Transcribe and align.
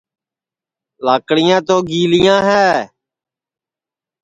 لاکڑیاں 1.05 1.61
تو 1.67 1.75
گیلیاں 1.89 2.39
ہے 2.47 2.67